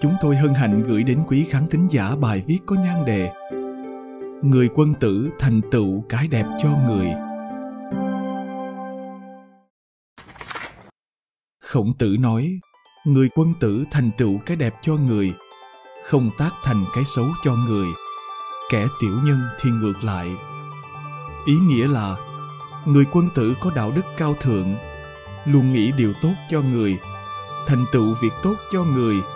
[0.00, 3.32] chúng tôi hân hạnh gửi đến quý khán thính giả bài viết có nhan đề
[4.42, 7.06] Người quân tử thành tựu cái đẹp cho người.
[11.64, 12.48] Khổng tử nói,
[13.06, 15.32] người quân tử thành tựu cái đẹp cho người,
[16.04, 17.86] không tác thành cái xấu cho người.
[18.70, 20.28] Kẻ tiểu nhân thì ngược lại.
[21.46, 22.16] Ý nghĩa là,
[22.86, 24.76] người quân tử có đạo đức cao thượng,
[25.44, 26.98] luôn nghĩ điều tốt cho người,
[27.66, 29.16] thành tựu việc tốt cho người–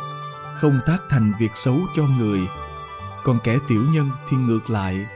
[0.60, 2.40] không tác thành việc xấu cho người.
[3.24, 5.06] Còn kẻ tiểu nhân thì ngược lại.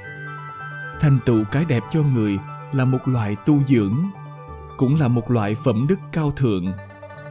[1.00, 2.38] Thành tựu cái đẹp cho người
[2.72, 4.10] là một loại tu dưỡng,
[4.76, 6.72] cũng là một loại phẩm đức cao thượng.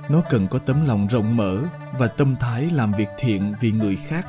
[0.10, 1.58] Nó cần có tấm lòng rộng mở
[2.00, 4.28] và tâm thái làm việc thiện vì người khác.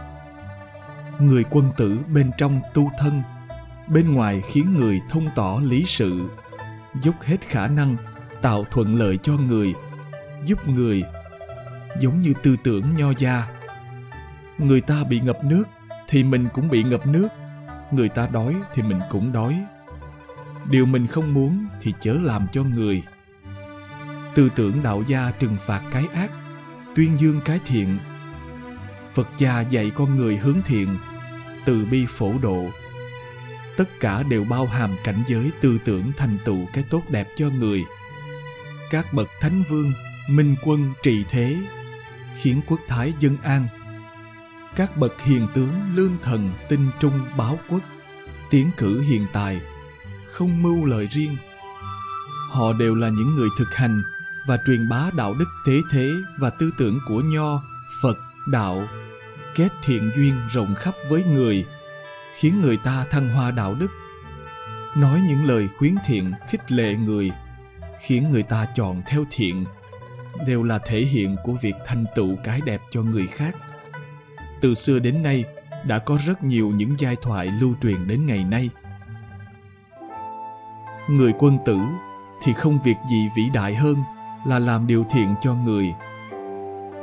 [1.19, 3.23] Người quân tử bên trong tu thân,
[3.89, 6.31] bên ngoài khiến người thông tỏ lý sự,
[7.03, 7.97] dốc hết khả năng
[8.43, 9.75] tạo thuận lợi cho người,
[10.45, 11.05] giúp người,
[12.01, 13.54] giống như tư tưởng nho gia
[14.59, 15.65] người ta bị ngập nước
[16.09, 17.29] thì mình cũng bị ngập nước.
[17.93, 19.65] Người ta đói thì mình cũng đói.
[20.71, 23.03] Điều mình không muốn thì chớ làm cho người.
[24.35, 26.31] Tư tưởng đạo gia trừng phạt cái ác,
[26.95, 27.99] tuyên dương cái thiện.
[29.13, 30.97] Phật gia dạy con người hướng thiện,
[31.65, 32.65] từ bi phổ độ.
[33.77, 37.49] Tất cả đều bao hàm cảnh giới tư tưởng thành tựu cái tốt đẹp cho
[37.49, 37.83] người.
[38.91, 39.93] Các bậc thánh vương,
[40.29, 41.57] minh quân trị thế,
[42.43, 43.67] khiến quốc thái dân an
[44.77, 47.81] các bậc hiền tướng lương thần tinh trung báo quốc.
[48.51, 49.61] Tiến cử hiền tài,
[50.27, 51.37] không mưu lợi riêng.
[52.51, 54.03] Họ đều là những người thực hành
[54.47, 57.63] và truyền bá đạo đức tế thế và tư tưởng của nho,
[58.03, 58.17] phật,
[58.51, 58.89] đạo.
[59.55, 61.65] Kết thiện duyên rộng khắp với người,
[62.35, 63.91] khiến người ta thăng hoa đạo đức.
[64.97, 67.31] Nói những lời khuyến thiện, khích lệ người,
[68.01, 69.65] khiến người ta chọn theo thiện,
[70.47, 73.57] đều là thể hiện của việc thành tựu cái đẹp cho người khác
[74.65, 75.45] từ xưa đến nay,
[75.87, 78.71] đã có rất nhiều những giai thoại lưu truyền đến ngày nay.
[81.09, 81.79] Người quân tử
[82.43, 83.97] thì không việc gì vĩ đại hơn
[84.47, 85.95] là làm điều thiện cho người.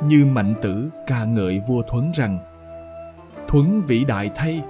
[0.04, 2.38] Như mạnh tử ca ngợi vua thuấn rằng,
[3.48, 4.62] thuấn vĩ đại thay,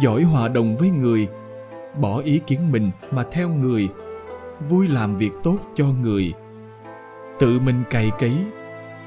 [0.00, 1.28] giỏi hòa đồng với người,
[2.00, 3.88] bỏ ý kiến mình mà theo người,
[4.68, 6.32] vui làm việc tốt cho người.
[7.38, 8.36] Tự mình cày cấy,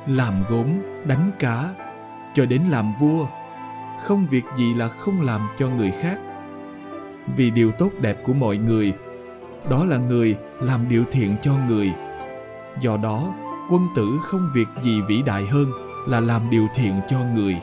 [0.08, 0.68] làm gốm,
[1.06, 1.70] đánh cá
[2.34, 3.28] cho đến làm vua.
[4.00, 6.20] Không việc gì là không làm cho người khác.
[7.36, 8.94] Vì điều tốt đẹp của mọi người,
[9.70, 11.94] đó là người làm điều thiện cho người.
[12.82, 13.34] Do đó,
[13.70, 15.72] quân tử không việc gì vĩ đại hơn
[16.08, 17.62] là làm điều thiện cho người.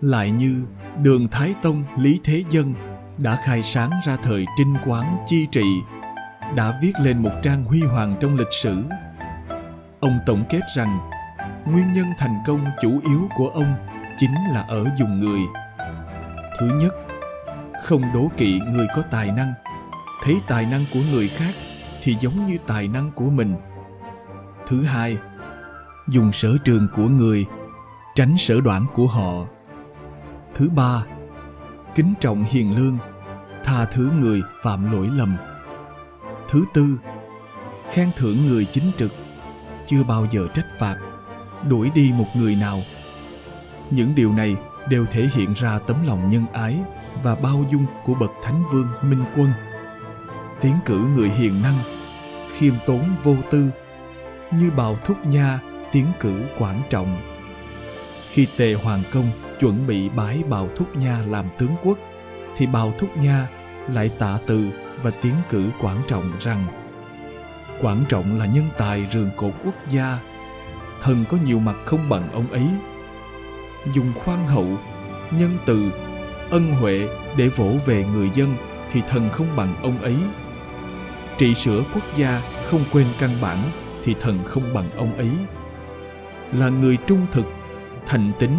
[0.00, 0.66] Lại như
[1.02, 2.74] đường thái tông lý thế dân
[3.18, 5.82] đã khai sáng ra thời trinh quán chi trị,
[6.56, 8.84] đã viết lên một trang huy hoàng trong lịch sử.
[10.00, 10.98] Ông tổng kết rằng
[11.66, 13.74] nguyên nhân thành công chủ yếu của ông
[14.18, 15.40] chính là ở dùng người.
[16.60, 16.94] Thứ nhất,
[17.82, 19.52] không đố kỵ người có tài năng.
[20.22, 21.54] Thấy tài năng của người khác
[22.02, 23.56] thì giống như tài năng của mình.
[24.66, 25.18] Thứ hai,
[26.08, 27.46] dùng sở trường của người,
[28.14, 29.46] tránh sở đoản của họ.
[30.54, 31.04] Thứ ba,
[31.94, 32.98] kính trọng hiền lương,
[33.64, 35.36] tha thứ người phạm lỗi lầm.
[36.48, 37.00] Thứ tư,
[37.90, 39.12] khen thưởng người chính trực,
[39.86, 40.96] chưa bao giờ trách phạt
[41.68, 42.80] đuổi đi một người nào.
[43.90, 44.56] Những điều này
[44.88, 46.76] đều thể hiện ra tấm lòng nhân ái
[47.22, 49.52] và bao dung của bậc thánh vương minh quân.
[50.60, 51.78] Tiến cử người hiền năng,
[52.56, 53.70] khiêm tốn vô tư,
[54.50, 55.60] như bào thúc nha
[55.92, 57.20] tiến cử quản trọng.
[58.30, 61.98] Khi tề hoàng công chuẩn bị bái bào thúc nha làm tướng quốc,
[62.56, 63.48] thì bào thúc nha
[63.92, 64.70] lại tạ từ
[65.02, 66.64] và tiến cử quản trọng rằng,
[67.82, 70.18] quản trọng là nhân tài rường cột quốc gia
[71.04, 72.66] thần có nhiều mặt không bằng ông ấy.
[73.92, 74.78] Dùng khoan hậu,
[75.30, 75.90] nhân từ,
[76.50, 78.56] ân huệ để vỗ về người dân
[78.92, 80.16] thì thần không bằng ông ấy.
[81.38, 83.58] Trị sửa quốc gia không quên căn bản
[84.04, 85.30] thì thần không bằng ông ấy.
[86.52, 87.46] Là người trung thực,
[88.06, 88.50] thành tín,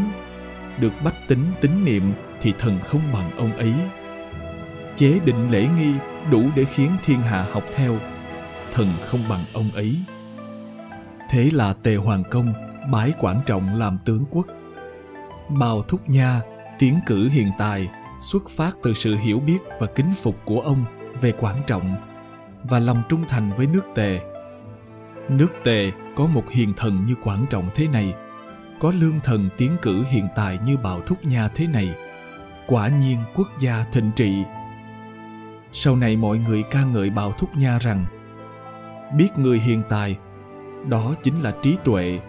[0.80, 3.74] được bách tính tín niệm thì thần không bằng ông ấy.
[4.96, 5.94] Chế định lễ nghi
[6.32, 7.98] đủ để khiến thiên hạ học theo,
[8.74, 9.96] thần không bằng ông ấy.
[11.30, 12.54] Thế là Tề Hoàng Công
[12.92, 14.48] bái Quảng Trọng làm tướng quốc.
[15.50, 16.42] Bào Thúc Nha,
[16.80, 17.90] tiến cử hiện tài,
[18.20, 20.86] xuất phát từ sự hiểu biết và kính phục của ông
[21.22, 21.96] về Quảng trọng
[22.64, 24.20] và lòng trung thành với nước tề.
[25.30, 28.14] Nước tề có một hiền thần như Quảng trọng thế này,
[28.80, 31.96] có lương thần tiến cử hiện tài như bào thúc nha thế này.
[32.68, 34.44] Quả nhiên quốc gia thịnh trị.
[35.72, 38.06] Sau này mọi người ca ngợi bào thúc nha rằng,
[39.18, 40.18] biết người hiền tài
[40.90, 42.20] đó chính là trí tuệ.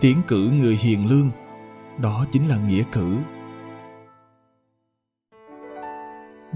[0.00, 1.30] Tiến cử người hiền lương,
[1.98, 3.16] đó chính là nghĩa cử.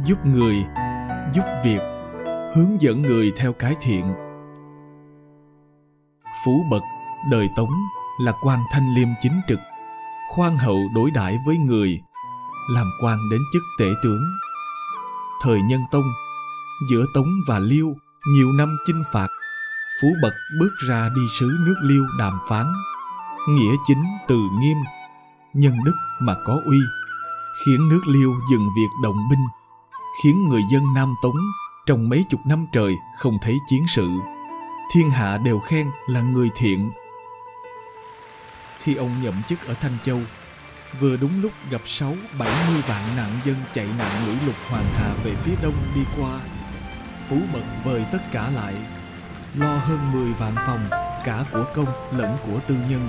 [0.04, 0.64] Giúp người,
[1.34, 1.80] giúp việc,
[2.54, 4.14] hướng dẫn người theo cái thiện.
[6.44, 6.82] Phú bậc,
[7.30, 7.72] đời tống
[8.20, 9.58] là quan thanh liêm chính trực,
[10.34, 12.00] khoan hậu đối đãi với người,
[12.74, 14.22] làm quan đến chức tể tướng.
[15.42, 16.10] Thời nhân tông,
[16.90, 17.94] giữa tống và liêu,
[18.34, 19.28] nhiều năm chinh phạt
[20.02, 22.66] phú Bật bước ra đi sứ nước liêu đàm phán.
[23.48, 24.76] Nghĩa chính từ nghiêm,
[25.54, 26.78] nhân đức mà có uy,
[27.64, 29.46] khiến nước liêu dừng việc động binh,
[30.22, 31.36] khiến người dân nam tống
[31.86, 34.08] trong mấy chục năm trời không thấy chiến sự.
[34.92, 36.90] Thiên hạ đều khen là người thiện.
[38.78, 40.20] Khi ông nhậm chức ở thanh châu,
[41.00, 44.92] vừa đúng lúc gặp sáu bảy mươi vạn nạn dân chạy nạn lũ lụt hoàng
[44.94, 46.40] hà về phía đông đi qua,
[47.28, 48.74] phú bật vời tất cả lại
[49.54, 50.88] lo hơn 10 vạn phòng,
[51.24, 53.08] cả của công lẫn của tư nhân.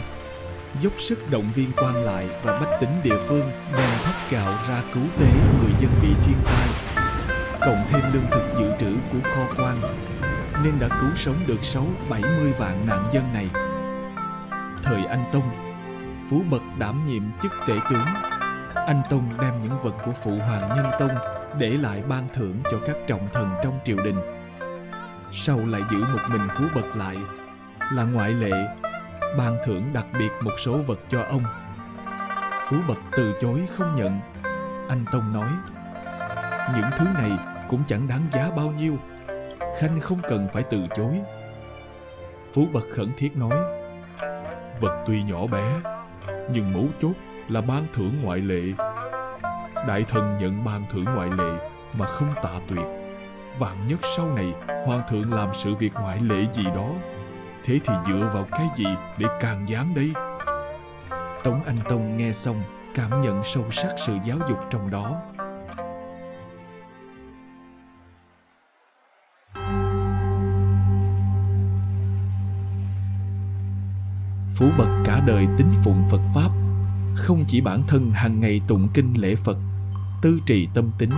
[0.81, 4.81] Dốc sức động viên quan lại và bách tính địa phương đem thóc gạo ra
[4.93, 5.31] cứu tế
[5.61, 6.67] người dân bị thiên tai.
[7.61, 9.81] Cộng thêm lương thực dự trữ của kho quan,
[10.63, 13.49] nên đã cứu sống được sáu, bảy mươi vạn nạn dân này.
[14.83, 15.51] Thời anh tông,
[16.29, 18.07] phú Bật đảm nhiệm chức tể tướng.
[18.75, 21.17] Anh tông đem những vật của phụ hoàng nhân tông
[21.57, 24.38] để lại ban thưởng cho các trọng thần trong triều đình
[25.31, 27.17] sau lại giữ một mình phú bật lại.
[27.91, 28.51] Là ngoại lệ,
[29.37, 31.43] ban thưởng đặc biệt một số vật cho ông.
[32.69, 34.19] Phú bật từ chối không nhận.
[34.89, 35.49] Anh tông nói,
[36.75, 37.31] những thứ này
[37.69, 38.97] cũng chẳng đáng giá bao nhiêu.
[39.79, 41.21] Khanh không cần phải từ chối.
[42.53, 43.55] Phú bật khẩn thiết nói,
[44.81, 45.81] vật tuy nhỏ bé,
[46.53, 47.13] nhưng mấu chốt
[47.47, 48.61] là ban thưởng ngoại lệ.
[49.87, 52.98] Đại thần nhận ban thưởng ngoại lệ mà không tạ tuyệt
[53.59, 54.53] vạn nhất sau này
[54.85, 56.89] hoàng thượng làm sự việc ngoại lệ gì đó,
[57.63, 58.85] thế thì dựa vào cái gì
[59.17, 60.11] để càng gián đây?
[61.43, 62.63] Tống anh tông nghe xong,
[62.95, 65.21] cảm nhận sâu sắc sự giáo dục trong đó.
[74.57, 76.49] Phú Bậc cả đời tín phụng Phật Pháp,
[77.15, 79.57] Không chỉ bản thân hàng ngày tụng kinh lễ Phật,
[80.21, 81.11] Tư trì tâm tính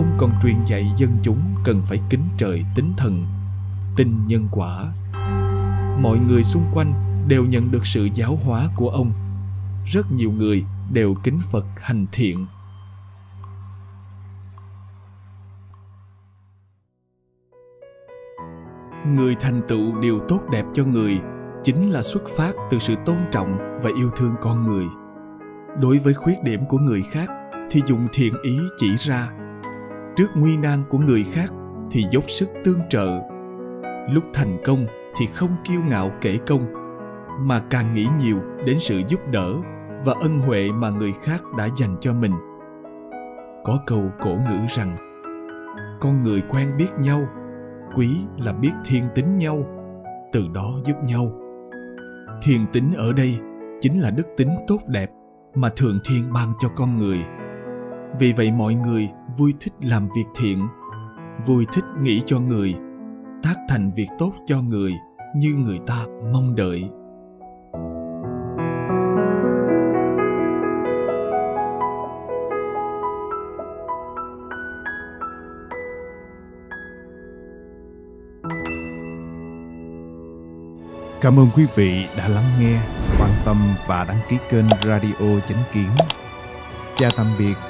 [0.00, 3.26] Ông còn truyền dạy dân chúng cần phải kính trời tính thần,
[3.96, 4.92] Tin nhân quả.
[6.02, 6.92] Mọi người xung quanh
[7.28, 9.12] đều nhận được sự giáo hóa của ông.
[9.86, 12.46] Rất nhiều người đều kính Phật hành thiện.
[19.06, 21.20] Người thành tựu điều tốt đẹp cho người
[21.64, 24.86] chính là xuất phát từ sự tôn trọng và yêu thương con người.
[25.80, 27.30] Đối với khuyết điểm của người khác
[27.70, 29.39] thì dùng thiện ý chỉ ra
[30.20, 31.52] trước nguy nan của người khác
[31.90, 33.20] thì dốc sức tương trợ.
[34.10, 34.86] Lúc thành công
[35.16, 36.66] thì không kiêu ngạo kể công,
[37.38, 39.54] mà càng nghĩ nhiều đến sự giúp đỡ
[40.04, 42.32] và ân huệ mà người khác đã dành cho mình.
[43.64, 44.96] Có câu cổ ngữ rằng,
[46.00, 47.28] con người quen biết nhau,
[47.96, 48.08] quý
[48.38, 49.64] là biết thiên tính nhau,
[50.32, 51.32] từ đó giúp nhau.
[52.42, 53.38] Thiên tính ở đây
[53.80, 55.10] chính là đức tính tốt đẹp
[55.54, 57.24] mà thượng thiên ban cho con người
[58.18, 60.68] vì vậy mọi người vui thích làm việc thiện
[61.46, 62.74] vui thích nghĩ cho người
[63.42, 64.92] tác thành việc tốt cho người
[65.36, 66.90] như người ta mong đợi
[81.20, 82.80] Cảm ơn quý vị đã lắng nghe,
[83.20, 85.90] quan tâm và đăng ký kênh Radio Chánh Kiến.
[86.96, 87.69] Chào tạm biệt